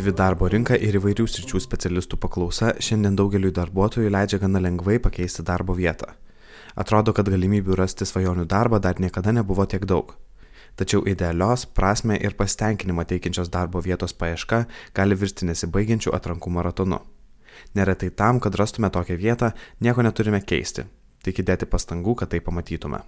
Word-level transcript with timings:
Aktyvi 0.00 0.16
darbo 0.16 0.46
rinka 0.48 0.78
ir 0.80 0.96
įvairių 0.96 1.26
sričių 1.28 1.58
specialistų 1.60 2.16
paklausa 2.22 2.70
šiandien 2.80 3.18
daugeliu 3.18 3.50
darbuotojų 3.52 4.08
leidžia 4.08 4.38
gana 4.40 4.62
lengvai 4.64 4.96
pakeisti 4.96 5.44
darbo 5.44 5.76
vietą. 5.76 6.14
Atrodo, 6.72 7.12
kad 7.12 7.28
galimybių 7.28 7.76
rasti 7.76 8.08
svajonių 8.08 8.46
darbą 8.48 8.80
dar 8.80 8.96
niekada 8.96 9.36
nebuvo 9.36 9.68
tiek 9.68 9.84
daug. 9.84 10.16
Tačiau 10.80 11.04
idealios, 11.04 11.66
prasme 11.66 12.16
ir 12.16 12.32
pasitenkinimą 12.40 13.04
teikiančios 13.12 13.52
darbo 13.52 13.84
vietos 13.84 14.16
paieška 14.16 14.64
gali 14.96 15.20
virsti 15.20 15.52
nesibaigiančių 15.52 16.16
atrankų 16.16 16.56
maratonu. 16.56 17.04
Neretai 17.76 18.08
tam, 18.08 18.40
kad 18.40 18.56
rastume 18.56 18.88
tokią 18.88 19.20
vietą, 19.20 19.52
nieko 19.84 20.00
neturime 20.00 20.40
keisti, 20.40 20.88
tik 21.20 21.44
įdėti 21.44 21.68
pastangų, 21.68 22.22
kad 22.24 22.32
tai 22.32 22.40
pamatytume. 22.40 23.04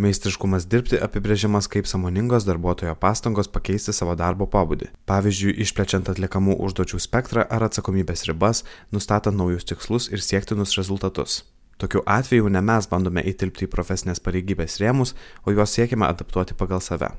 Meistriškumas 0.00 0.64
dirbti 0.72 0.96
apibrėžimas 1.04 1.66
kaip 1.68 1.84
samoningos 1.84 2.46
darbuotojo 2.48 2.94
pastangos 2.96 3.50
pakeisti 3.52 3.92
savo 3.92 4.14
darbo 4.16 4.46
pobūdį. 4.48 4.88
Pavyzdžiui, 5.04 5.52
išplečiant 5.66 6.08
atliekamų 6.08 6.56
užduočių 6.64 7.00
spektrą 7.04 7.44
ar 7.44 7.66
atsakomybės 7.68 8.24
ribas, 8.30 8.64
nustatant 8.88 9.36
naujus 9.36 9.68
tikslus 9.68 10.08
ir 10.08 10.24
siektinus 10.24 10.72
rezultatus. 10.80 11.42
Tokiu 11.76 12.00
atveju 12.06 12.48
ne 12.48 12.62
mes 12.64 12.88
bandome 12.88 13.20
įtilpti 13.26 13.66
į 13.66 13.72
profesinės 13.72 14.22
pareigybės 14.24 14.78
rėmus, 14.80 15.12
o 15.44 15.52
juos 15.52 15.76
siekime 15.76 16.08
adaptuoti 16.08 16.56
pagal 16.56 16.80
save. 16.80 17.12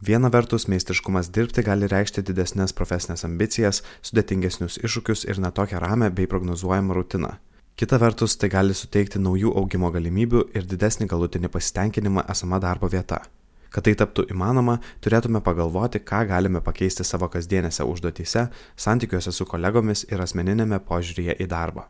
Viena 0.00 0.30
vertus, 0.32 0.64
meistriškumas 0.68 1.28
dirbti 1.28 1.62
gali 1.66 1.88
reikšti 1.92 2.24
didesnės 2.24 2.72
profesinės 2.76 3.24
ambicijas, 3.28 3.82
sudėtingesnius 4.00 4.80
iššūkius 4.80 5.28
ir 5.28 5.44
netokią 5.44 5.80
ramę 5.80 6.08
bei 6.10 6.30
prognozuojamą 6.30 6.96
rutiną. 6.96 7.36
Kita 7.74 7.98
vertus, 7.98 8.36
tai 8.38 8.46
gali 8.52 8.70
suteikti 8.70 9.18
naujų 9.18 9.50
augimo 9.58 9.88
galimybių 9.90 10.44
ir 10.54 10.66
didesnį 10.70 11.08
galutinį 11.10 11.48
pasitenkinimą 11.50 12.22
esama 12.30 12.60
darbo 12.62 12.86
vieta. 12.86 13.18
Kad 13.74 13.88
tai 13.88 13.96
taptų 13.98 14.28
įmanoma, 14.30 14.76
turėtume 15.02 15.40
pagalvoti, 15.42 15.98
ką 15.98 16.20
galime 16.28 16.62
pakeisti 16.62 17.02
savo 17.02 17.26
kasdienėse 17.26 17.82
užduotyse, 17.82 18.44
santykiuose 18.78 19.32
su 19.34 19.46
kolegomis 19.50 20.04
ir 20.06 20.22
asmeninėme 20.22 20.78
požiūrėje 20.86 21.34
į 21.42 21.48
darbą. 21.50 21.88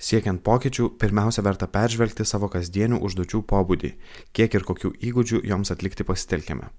Siekiant 0.00 0.40
pokyčių, 0.48 0.88
pirmiausia 0.96 1.44
verta 1.44 1.68
peržvelgti 1.68 2.24
savo 2.24 2.48
kasdienių 2.48 3.02
užduočių 3.04 3.42
pobūdį, 3.52 3.92
kiek 4.32 4.56
ir 4.56 4.64
kokių 4.64 4.94
įgūdžių 5.10 5.42
joms 5.52 5.76
atlikti 5.76 6.08
pasitelkime. 6.08 6.72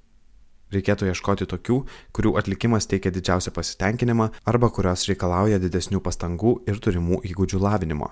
Reikėtų 0.74 1.14
ieškoti 1.14 1.46
tokių, 1.54 1.84
kurių 2.18 2.34
atlikimas 2.42 2.90
teikia 2.90 3.14
didžiausią 3.14 3.54
pasitenkinimą 3.54 4.32
arba 4.50 4.74
kurios 4.74 5.06
reikalauja 5.06 5.62
didesnių 5.62 6.02
pastangų 6.02 6.64
ir 6.66 6.82
turimų 6.82 7.22
įgūdžių 7.30 7.62
lavinimo. 7.62 8.10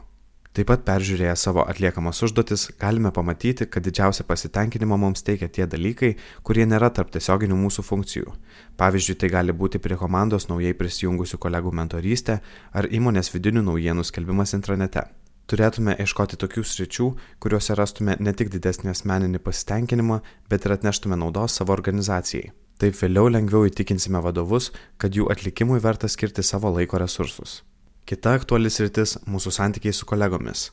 Taip 0.51 0.67
pat 0.67 0.81
peržiūrėję 0.83 1.31
savo 1.39 1.63
atliekamas 1.63 2.17
užduotis, 2.25 2.65
galime 2.79 3.07
pamatyti, 3.15 3.69
kad 3.71 3.85
didžiausią 3.87 4.25
pasitenkinimą 4.27 4.97
mums 4.99 5.23
teikia 5.23 5.47
tie 5.47 5.63
dalykai, 5.63 6.09
kurie 6.43 6.65
nėra 6.67 6.89
tarp 6.91 7.13
tiesioginių 7.13 7.55
mūsų 7.55 7.85
funkcijų. 7.87 8.33
Pavyzdžiui, 8.81 9.15
tai 9.21 9.29
gali 9.31 9.55
būti 9.55 9.79
prie 9.79 9.95
komandos 9.95 10.49
naujai 10.51 10.75
prisijungusių 10.75 11.39
kolegų 11.39 11.71
mentorystė 11.79 12.41
ar 12.75 12.89
įmonės 12.91 13.31
vidinių 13.31 13.63
naujienų 13.69 14.03
skelbimas 14.11 14.51
intranete. 14.59 15.05
Turėtume 15.47 15.95
ieškoti 16.03 16.35
tokių 16.43 16.67
sričių, 16.67 17.09
kuriuose 17.39 17.79
rastume 17.79 18.19
ne 18.19 18.35
tik 18.35 18.51
didesnį 18.51 18.91
asmeninį 18.91 19.39
pasitenkinimą, 19.47 20.19
bet 20.51 20.67
ir 20.67 20.75
atneštume 20.75 21.15
naudos 21.15 21.55
savo 21.55 21.71
organizacijai. 21.79 22.51
Taip 22.75 22.99
vėliau 22.99 23.31
lengviau 23.31 23.71
įtikinsime 23.71 24.19
vadovus, 24.19 24.73
kad 24.99 25.15
jų 25.15 25.31
atlikimui 25.31 25.79
verta 25.79 26.11
skirti 26.11 26.43
savo 26.43 26.75
laiko 26.75 26.99
resursus. 26.99 27.61
Kita 28.05 28.33
aktualis 28.35 28.79
rytis- 28.81 29.17
mūsų 29.33 29.51
santykiai 29.51 29.93
su 29.93 30.05
kolegomis. 30.05 30.71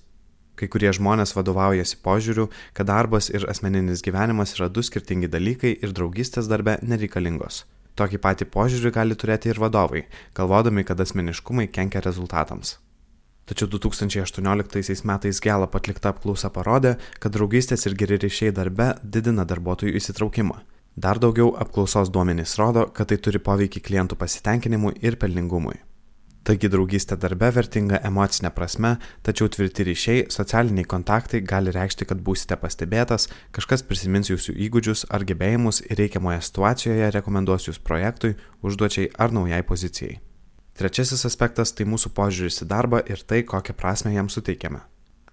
Kai 0.59 0.67
kurie 0.67 0.91
žmonės 0.91 1.35
vadovaujasi 1.37 2.01
požiūriu, 2.03 2.49
kad 2.75 2.87
darbas 2.87 3.31
ir 3.31 3.47
asmeninis 3.47 4.03
gyvenimas 4.03 4.55
yra 4.57 4.69
du 4.69 4.83
skirtingi 4.83 5.29
dalykai 5.29 5.79
ir 5.83 5.93
draugystės 5.93 6.49
darbe 6.49 6.79
nereikalingos. 6.83 7.65
Tokį 7.95 8.19
patį 8.19 8.45
požiūrį 8.55 8.93
gali 8.95 9.15
turėti 9.15 9.51
ir 9.51 9.59
vadovai, 9.59 10.05
galvodami, 10.35 10.85
kad 10.85 11.01
asmeniškumai 11.01 11.69
kenkia 11.71 12.03
rezultatams. 12.03 12.79
Tačiau 13.49 13.69
2018 13.73 15.05
metais 15.09 15.41
Gelap 15.41 15.75
atlikta 15.75 16.13
apklausa 16.13 16.51
parodė, 16.53 16.99
kad 17.19 17.33
draugystės 17.33 17.87
ir 17.89 17.95
geri 17.95 18.19
ryšiai 18.21 18.53
darbe 18.53 18.93
didina 19.03 19.47
darbuotojų 19.49 19.95
įsitraukimą. 19.97 20.61
Dar 20.97 21.19
daugiau 21.23 21.55
apklausos 21.57 22.11
duomenys 22.11 22.59
rodo, 22.61 22.89
kad 22.93 23.09
tai 23.09 23.17
turi 23.23 23.39
poveikį 23.39 23.81
klientų 23.89 24.19
pasitenkinimui 24.21 24.99
ir 25.01 25.17
pelningumui. 25.17 25.79
Taigi 26.49 26.71
draugystė 26.73 27.19
darbe 27.21 27.51
vertinga 27.53 27.99
emocinė 28.09 28.49
prasme, 28.57 28.95
tačiau 29.21 29.51
tvirti 29.53 29.85
ryšiai, 29.85 30.23
socialiniai 30.33 30.87
kontaktai 30.89 31.43
gali 31.45 31.75
reikšti, 31.75 32.07
kad 32.09 32.23
būsite 32.25 32.57
pastebėtas, 32.57 33.29
kažkas 33.53 33.85
prisimins 33.85 34.31
jūsų 34.33 34.55
įgūdžius 34.65 35.05
ar 35.13 35.27
gebėjimus 35.29 35.83
ir 35.85 36.01
reikiamoje 36.01 36.41
situacijoje 36.49 37.13
rekomenduos 37.19 37.69
jūs 37.69 37.83
projektui, 37.85 38.33
užduočiai 38.65 39.13
ar 39.21 39.37
naujai 39.37 39.61
pozicijai. 39.61 40.23
Trečiasis 40.81 41.29
aspektas 41.29 41.77
tai 41.77 41.85
mūsų 41.85 42.15
požiūris 42.17 42.65
į 42.65 42.73
darbą 42.73 43.05
ir 43.05 43.21
tai, 43.29 43.45
kokią 43.45 43.77
prasme 43.77 44.17
jam 44.17 44.33
suteikiame. 44.33 44.81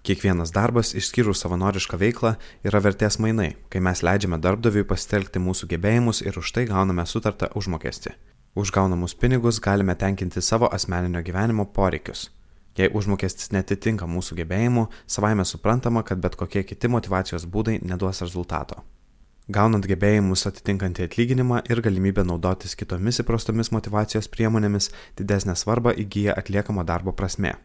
Kiekvienas 0.04 0.52
darbas, 0.52 0.92
išskyrus 0.92 1.40
savanorišką 1.40 1.96
veiklą, 2.04 2.36
yra 2.60 2.84
vertės 2.84 3.16
mainai, 3.16 3.54
kai 3.72 3.80
mes 3.80 4.04
leidžiame 4.04 4.36
darbdaviui 4.36 4.84
pasitelkti 4.84 5.40
mūsų 5.40 5.72
gebėjimus 5.72 6.26
ir 6.28 6.36
už 6.36 6.52
tai 6.52 6.68
gauname 6.68 7.08
sutartą 7.08 7.54
užmokestį. 7.56 8.18
Už 8.56 8.72
gaunamus 8.72 9.12
pinigus 9.14 9.60
galime 9.60 9.94
tenkinti 9.94 10.40
savo 10.40 10.68
asmeninio 10.72 11.20
gyvenimo 11.22 11.64
poreikius. 11.64 12.30
Jei 12.78 12.88
užmokestis 12.88 13.50
netitinka 13.52 14.08
mūsų 14.08 14.38
gebėjimų, 14.38 14.86
savaime 15.04 15.44
suprantama, 15.44 16.00
kad 16.02 16.22
bet 16.24 16.38
kokie 16.40 16.62
kiti 16.64 16.88
motivacijos 16.88 17.44
būdai 17.44 17.82
neduos 17.84 18.22
rezultato. 18.24 18.80
Gaunant 19.52 19.84
gebėjimus 19.84 20.46
atitinkantį 20.48 21.04
atlyginimą 21.04 21.60
ir 21.68 21.84
galimybę 21.84 22.24
naudotis 22.24 22.72
kitomis 22.80 23.20
įprastomis 23.20 23.74
motivacijos 23.76 24.32
priemonėmis, 24.32 24.88
didesnę 25.20 25.52
svarbą 25.52 25.92
įgyja 25.92 26.40
atliekamo 26.40 26.88
darbo 26.88 27.12
prasme. 27.12 27.58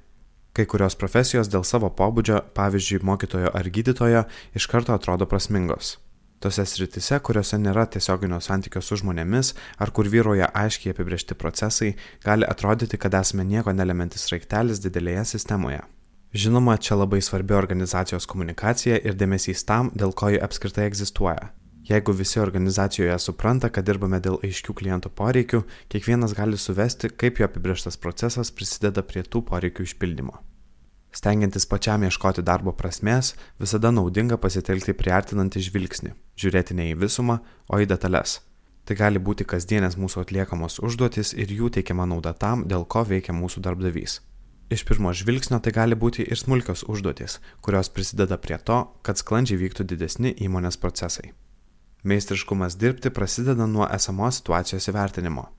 Kai 0.52 0.68
kurios 0.68 1.00
profesijos 1.00 1.48
dėl 1.48 1.64
savo 1.64 1.88
pobūdžio, 1.88 2.44
pavyzdžiui, 2.52 3.00
mokytojo 3.08 3.56
ar 3.56 3.72
gydytojo, 3.80 4.28
iš 4.60 4.68
karto 4.68 4.92
atrodo 4.92 5.24
prasmingos. 5.24 6.02
Tose 6.42 6.64
sritise, 6.66 7.20
kuriuose 7.22 7.60
nėra 7.62 7.84
tiesioginio 7.94 8.40
santykio 8.42 8.82
su 8.82 8.98
žmonėmis 8.98 9.54
ar 9.78 9.92
kur 9.94 10.10
vyroja 10.10 10.48
aiškiai 10.58 10.96
apibriešti 10.96 11.38
procesai, 11.38 11.92
gali 12.26 12.48
atrodyti, 12.50 12.98
kad 12.98 13.14
esame 13.20 13.46
nieko 13.46 13.76
nelementis 13.78 14.26
raiktelis 14.34 14.82
didelėje 14.82 15.28
sistemoje. 15.36 15.84
Žinoma, 16.34 16.80
čia 16.82 16.98
labai 16.98 17.22
svarbi 17.22 17.54
organizacijos 17.54 18.26
komunikacija 18.26 18.98
ir 19.06 19.20
dėmesys 19.20 19.66
tam, 19.70 19.94
dėl 19.94 20.16
ko 20.18 20.32
ji 20.34 20.42
apskritai 20.42 20.90
egzistuoja. 20.90 21.52
Jeigu 21.86 22.14
visi 22.18 22.40
organizacijoje 22.42 23.18
supranta, 23.20 23.70
kad 23.70 23.86
dirbame 23.86 24.18
dėl 24.24 24.40
aiškių 24.42 24.78
klientų 24.82 25.12
poreikių, 25.18 25.62
kiekvienas 25.94 26.34
gali 26.38 26.58
suvesti, 26.58 27.10
kaip 27.10 27.42
jo 27.42 27.50
apibrieštas 27.50 28.02
procesas 28.02 28.54
prisideda 28.54 29.06
prie 29.06 29.22
tų 29.22 29.44
poreikių 29.50 29.86
išpildymo. 29.92 30.40
Stengiantis 31.12 31.68
pačiam 31.68 32.06
ieškoti 32.08 32.44
darbo 32.48 32.72
prasmės, 32.72 33.34
visada 33.60 33.92
naudinga 33.92 34.38
pasitelkti 34.40 34.96
priartinantį 34.96 35.66
žvilgsnį, 35.68 36.14
žiūrėti 36.40 36.78
ne 36.78 36.88
į 36.94 36.98
visumą, 37.04 37.42
o 37.68 37.80
į 37.84 37.90
detalės. 37.92 38.40
Tai 38.88 38.96
gali 38.98 39.20
būti 39.20 39.46
kasdienės 39.46 40.00
mūsų 40.00 40.24
atliekamos 40.24 40.80
užduotis 40.80 41.34
ir 41.36 41.52
jų 41.52 41.70
teikiama 41.76 42.08
nauda 42.08 42.32
tam, 42.34 42.64
dėl 42.68 42.88
ko 42.88 43.04
veikia 43.08 43.36
mūsų 43.36 43.62
darbdavys. 43.68 44.22
Iš 44.72 44.86
pirmo 44.88 45.12
žvilgsnio 45.12 45.60
tai 45.60 45.76
gali 45.76 46.00
būti 46.00 46.24
ir 46.24 46.40
smulkios 46.40 46.86
užduotis, 46.88 47.42
kurios 47.60 47.92
prisideda 47.92 48.40
prie 48.40 48.56
to, 48.58 48.80
kad 49.04 49.20
sklandžiai 49.20 49.60
vyktų 49.60 49.84
didesni 49.84 50.32
įmonės 50.48 50.80
procesai. 50.80 51.34
Meistriškumas 52.08 52.80
dirbti 52.80 53.12
prasideda 53.14 53.68
nuo 53.68 53.84
esamos 53.92 54.40
situacijos 54.40 54.88
įvertinimo, 54.88 55.50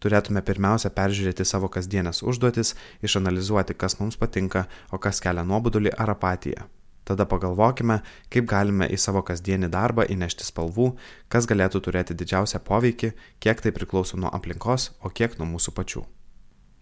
turėtume 0.00 0.42
pirmiausia 0.42 0.90
peržiūrėti 0.96 1.46
savo 1.46 1.68
kasdienės 1.72 2.22
užduotis, 2.24 2.74
išanalizuoti, 3.04 3.76
kas 3.76 3.98
mums 4.00 4.18
patinka, 4.20 4.66
o 4.92 4.98
kas 4.98 5.20
kelia 5.20 5.44
nuobodulį 5.46 5.94
ar 5.96 6.16
apatiją. 6.16 6.68
Tada 7.10 7.24
pagalvokime, 7.26 8.00
kaip 8.30 8.46
galime 8.46 8.86
į 8.86 8.98
savo 9.00 9.22
kasdienį 9.26 9.70
darbą 9.72 10.04
įnešti 10.14 10.46
spalvų, 10.46 10.92
kas 11.32 11.48
galėtų 11.50 11.80
turėti 11.88 12.14
didžiausią 12.14 12.60
poveikį, 12.62 13.12
kiek 13.42 13.64
tai 13.64 13.72
priklauso 13.74 14.20
nuo 14.20 14.30
aplinkos, 14.30 14.92
o 15.02 15.10
kiek 15.10 15.34
nuo 15.40 15.48
mūsų 15.56 15.74
pačių. 15.74 16.04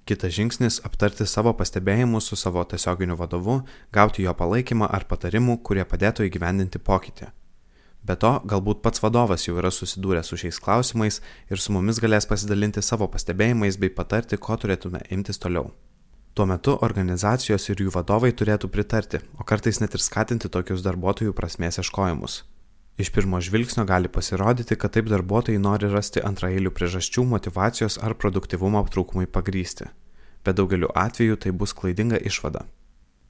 Kitas 0.09 0.33
žingsnis- 0.37 0.81
aptarti 0.89 1.27
savo 1.27 1.53
pastebėjimus 1.53 2.29
su 2.29 2.37
savo 2.37 2.65
tiesioginiu 2.65 3.17
vadovu, 3.17 3.63
gauti 3.93 4.23
jo 4.23 4.35
palaikymą 4.35 4.89
ar 4.91 5.05
patarimų, 5.05 5.63
kurie 5.63 5.85
padėtų 5.85 6.29
įgyvendinti 6.29 6.79
pokytį. 6.79 7.33
Be 8.07 8.17
to, 8.17 8.31
galbūt 8.49 8.81
pats 8.85 9.03
vadovas 9.03 9.45
jau 9.49 9.57
yra 9.59 9.73
susidūręs 9.75 10.31
su 10.31 10.39
šiais 10.41 10.61
klausimais 10.63 11.21
ir 11.51 11.61
su 11.61 11.75
mumis 11.75 11.99
galės 12.01 12.29
pasidalinti 12.31 12.83
savo 12.83 13.09
pastebėjimais 13.13 13.77
bei 13.81 13.91
patarti, 13.91 14.39
ko 14.39 14.57
turėtume 14.57 15.03
imtis 15.11 15.43
toliau. 15.43 15.73
Tuo 16.39 16.47
metu 16.47 16.77
organizacijos 16.87 17.65
ir 17.69 17.83
jų 17.83 17.91
vadovai 17.97 18.31
turėtų 18.31 18.71
pritarti, 18.71 19.19
o 19.41 19.45
kartais 19.45 19.81
net 19.83 19.97
ir 19.99 20.05
skatinti 20.05 20.49
tokius 20.49 20.85
darbuotojų 20.87 21.35
prasmės 21.35 21.81
ieškojimus. 21.83 22.45
Iš 22.99 23.11
pirmo 23.15 23.41
žvilgsnio 23.43 23.85
gali 23.87 24.09
pasirodyti, 24.09 24.77
kad 24.79 24.95
taip 24.95 25.11
darbuotojai 25.11 25.59
nori 25.63 25.91
rasti 25.91 26.23
antraeilių 26.23 26.71
priežasčių 26.75 27.27
motivacijos 27.35 27.99
ar 28.03 28.15
produktivumo 28.15 28.83
trūkumui 28.87 29.27
pagrysti, 29.27 29.91
bet 30.47 30.59
daugeliu 30.59 30.91
atveju 30.95 31.39
tai 31.43 31.53
bus 31.55 31.75
klaidinga 31.75 32.19
išvada. 32.31 32.65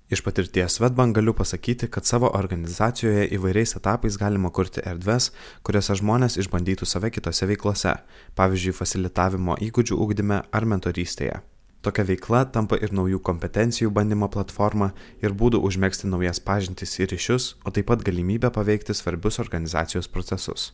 Iš 0.09 0.23
patirties 0.25 0.73
Svetbank 0.73 1.17
galiu 1.17 1.35
pasakyti, 1.37 1.87
kad 1.93 2.07
savo 2.09 2.31
organizacijoje 2.33 3.27
įvairiais 3.37 3.77
etapais 3.77 4.17
galima 4.17 4.49
kurti 4.49 4.81
erdves, 4.81 5.27
kuriuose 5.61 5.99
žmonės 6.01 6.39
išbandytų 6.41 6.89
save 6.89 7.11
kitose 7.13 7.45
veiklose, 7.51 7.93
pavyzdžiui, 8.41 8.73
fasilitavimo 8.81 9.59
įgūdžių 9.69 10.01
ugdyme 10.01 10.41
ar 10.49 10.69
mentorystėje. 10.73 11.43
Tokia 11.85 12.09
veikla 12.09 12.47
tampa 12.57 12.81
ir 12.81 12.97
naujų 12.97 13.21
kompetencijų 13.21 13.93
bandymo 13.93 14.33
platforma 14.33 14.95
ir 15.21 15.37
būdų 15.37 15.61
užmėgsti 15.69 16.09
naujas 16.09 16.41
pažintis 16.41 16.97
ir 16.99 17.13
ryšius, 17.13 17.53
o 17.69 17.71
taip 17.71 17.93
pat 17.93 18.01
galimybę 18.01 18.49
paveikti 18.51 18.97
svarbius 18.97 19.39
organizacijos 19.45 20.09
procesus. 20.09 20.73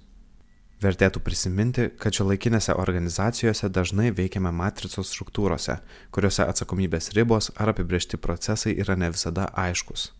Vertėtų 0.85 1.23
prisiminti, 1.25 1.87
kad 1.97 2.13
šio 2.13 2.27
laikinėse 2.29 2.75
organizacijose 2.77 3.71
dažnai 3.73 4.11
veikiame 4.13 4.51
matricos 4.53 5.09
struktūrose, 5.15 5.79
kuriuose 6.13 6.45
atsakomybės 6.45 7.15
ribos 7.17 7.49
ar 7.57 7.73
apibriešti 7.73 8.21
procesai 8.21 8.75
yra 8.83 8.97
ne 9.01 9.09
visada 9.15 9.47
aiškus. 9.57 10.11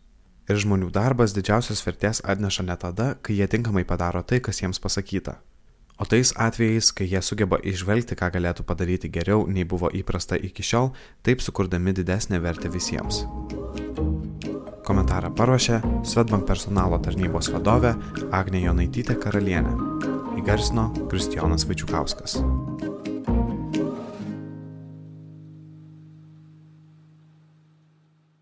Ir 0.49 0.61
žmonių 0.61 0.89
darbas 0.93 1.35
didžiausios 1.37 1.85
vertės 1.85 2.23
atneša 2.25 2.65
ne 2.65 2.77
tada, 2.81 3.11
kai 3.21 3.37
jie 3.37 3.49
tinkamai 3.51 3.85
padaro 3.85 4.23
tai, 4.25 4.41
kas 4.41 4.63
jiems 4.63 4.81
pasakyta. 4.81 5.37
O 6.01 6.09
tais 6.09 6.33
atvejais, 6.33 6.91
kai 6.97 7.07
jie 7.13 7.21
sugeba 7.23 7.61
išvelgti, 7.61 8.17
ką 8.17 8.31
galėtų 8.35 8.65
padaryti 8.65 9.13
geriau, 9.13 9.45
nei 9.47 9.69
buvo 9.69 9.93
įprasta 9.93 10.41
iki 10.41 10.65
šiol, 10.65 10.95
taip 11.23 11.45
sukurdami 11.45 11.93
didesnę 11.93 12.41
vertę 12.41 12.73
visiems. 12.73 13.27
Komentarą 14.85 15.31
paruošė 15.37 15.81
Svetbank 16.05 16.49
personalo 16.49 17.01
tarnybos 17.05 17.53
vadovė 17.53 17.95
Agnė 18.33 18.67
Jonaitytė 18.67 19.17
Karalienė 19.21 19.94
įgarsino 20.45 20.91
Kristijonas 21.09 21.65
Vaičiukauskas. 21.69 22.37